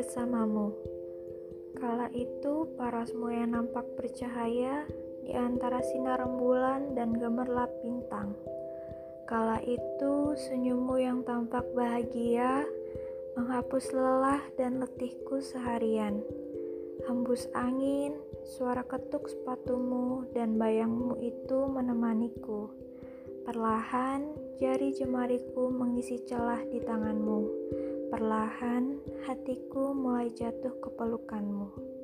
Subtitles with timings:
[0.00, 0.72] bersamamu.
[1.76, 4.88] Kala itu parasmu yang nampak bercahaya
[5.28, 8.32] di antara sinar rembulan dan gemerlap bintang.
[9.28, 12.64] Kala itu senyummu yang tampak bahagia
[13.36, 16.24] menghapus lelah dan letihku seharian.
[17.04, 18.16] Hembus angin,
[18.56, 22.72] suara ketuk sepatumu, dan bayangmu itu menemaniku.
[23.44, 24.32] Perlahan,
[24.64, 27.40] jari jemariku mengisi celah di tanganmu.
[28.10, 31.99] Perlahan, hatiku mulai jatuh ke pelukanmu.